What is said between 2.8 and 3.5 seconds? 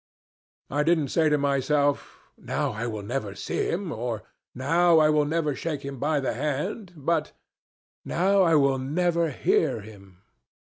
will never